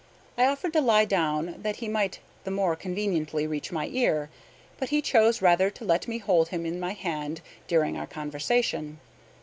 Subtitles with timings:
[0.35, 4.31] I offered to lie down that he might the more conveniently reach my ear;
[4.79, 8.99] but he chose rather to let me hold him in my hand during our conversation.